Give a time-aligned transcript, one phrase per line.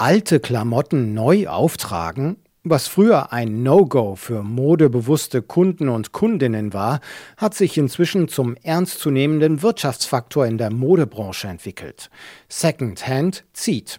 [0.00, 2.38] Alte Klamotten neu auftragen?
[2.64, 7.00] Was früher ein No-Go für modebewusste Kunden und Kundinnen war,
[7.36, 12.08] hat sich inzwischen zum ernstzunehmenden Wirtschaftsfaktor in der Modebranche entwickelt.
[12.48, 13.98] Secondhand zieht.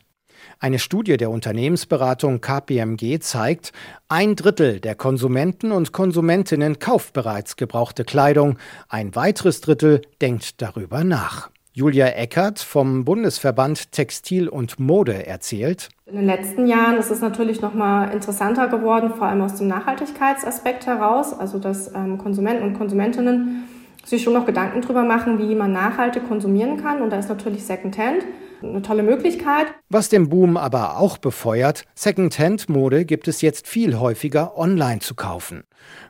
[0.58, 3.72] Eine Studie der Unternehmensberatung KPMG zeigt,
[4.08, 8.58] ein Drittel der Konsumenten und Konsumentinnen kauft bereits gebrauchte Kleidung,
[8.90, 11.52] ein weiteres Drittel denkt darüber nach.
[11.74, 15.88] Julia Eckert vom Bundesverband Textil und Mode erzählt.
[16.06, 19.70] In den letzten Jahren ist es natürlich noch mal interessanter geworden, vor allem aus dem
[19.70, 23.64] Nachhaltigkeitsaspekt heraus, also dass ähm, Konsumenten und Konsumentinnen
[24.04, 27.02] sich schon noch Gedanken darüber machen, wie man nachhaltig konsumieren kann.
[27.02, 28.26] Und da ist natürlich Secondhand
[28.64, 29.68] eine tolle Möglichkeit.
[29.90, 35.64] Was den Boom aber auch befeuert, Secondhand-Mode gibt es jetzt viel häufiger online zu kaufen.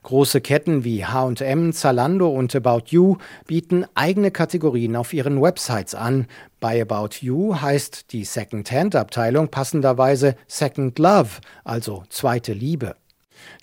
[0.03, 6.27] Große Ketten wie HM, Zalando und About You bieten eigene Kategorien auf ihren Websites an.
[6.59, 12.95] Bei About You heißt die Secondhand-Abteilung passenderweise Second Love, also zweite Liebe.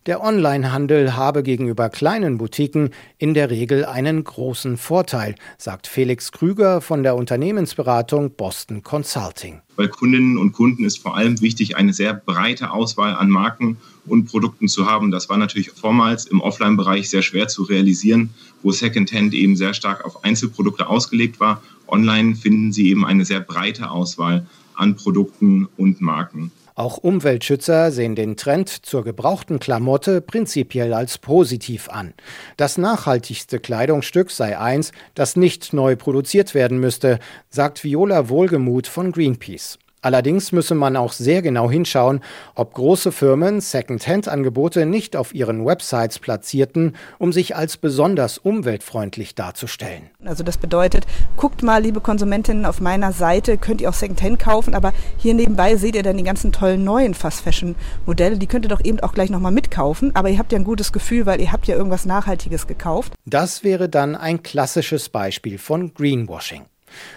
[0.06, 6.80] Der Onlinehandel habe gegenüber kleinen Boutiquen in der Regel einen großen Vorteil, sagt Felix Krüger
[6.80, 9.60] von der Unternehmensberatung Boston Consulting.
[9.76, 14.26] Bei Kundinnen und Kunden ist vor allem wichtig, eine sehr breite Auswahl an Marken und
[14.26, 15.10] Produkten zu haben.
[15.10, 18.30] Das war natürlich vormals im Offline-Bereich sehr schwer zu realisieren,
[18.62, 21.62] wo Secondhand eben sehr stark auf Einzelprodukte ausgelegt war.
[21.86, 26.50] Online finden Sie eben eine sehr breite Auswahl an Produkten und Marken.
[26.78, 32.14] Auch Umweltschützer sehen den Trend zur gebrauchten Klamotte prinzipiell als positiv an.
[32.56, 37.18] Das nachhaltigste Kleidungsstück sei eins, das nicht neu produziert werden müsste,
[37.50, 39.80] sagt Viola Wohlgemuth von Greenpeace.
[40.00, 42.20] Allerdings müsse man auch sehr genau hinschauen,
[42.54, 50.10] ob große Firmen Second-Hand-Angebote nicht auf ihren Websites platzierten, um sich als besonders umweltfreundlich darzustellen.
[50.24, 54.74] Also das bedeutet, guckt mal, liebe Konsumentinnen, auf meiner Seite könnt ihr auch Second-Hand kaufen,
[54.74, 58.84] aber hier nebenbei seht ihr dann die ganzen tollen neuen Fast-Fashion-Modelle, die könnt ihr doch
[58.84, 61.66] eben auch gleich nochmal mitkaufen, aber ihr habt ja ein gutes Gefühl, weil ihr habt
[61.66, 63.14] ja irgendwas Nachhaltiges gekauft.
[63.26, 66.66] Das wäre dann ein klassisches Beispiel von Greenwashing.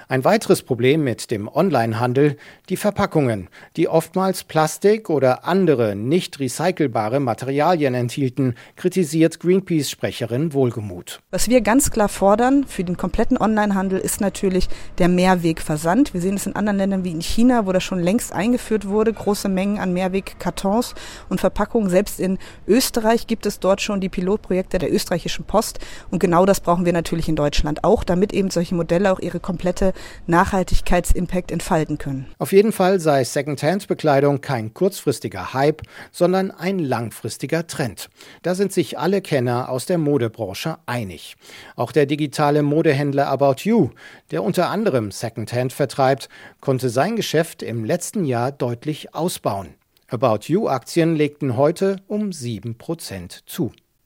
[0.08, 2.38] Ein weiteres Problem mit dem Onlinehandel
[2.70, 11.22] die Verpackungen, die oftmals Plastik oder andere nicht recycelbare Materialien enthielten, kritisiert Greenpeace-Sprecherin Wohlgemuth.
[11.32, 14.68] Was wir ganz klar fordern für den kompletten Onlinehandel ist natürlich
[14.98, 16.14] der Mehrwegversand.
[16.14, 19.14] Wir sehen es in anderen Ländern wie in China, wo das schon längst eingeführt wurde,
[19.14, 20.96] große Mengen an Mehrwegkartons
[21.30, 21.90] und Verpackungen.
[21.90, 26.60] Selbst in Österreich gibt es dort schon die Pilotprojekte der österreichischen Post und genau das
[26.60, 29.94] brauchen wir natürlich in Deutschland auch, damit eben solche Modelle auch ihre komplette
[30.26, 32.26] Nachhaltigkeitsimpact entfalten können.
[32.40, 38.10] Auf jeden Fall sei Secondhand-Bekleidung kein kurzfristiger Hype, sondern ein langfristiger Trend.
[38.42, 41.36] Da sind sich alle Kenner aus der Modebranche einig.
[41.76, 43.92] Auch der digitale Modehändler About You,
[44.32, 46.28] der unter anderem Secondhand vertreibt,
[46.60, 49.76] konnte sein Geschäft im letzten Jahr deutlich ausbauen.
[50.08, 53.72] About You-Aktien legten heute um 7% zu.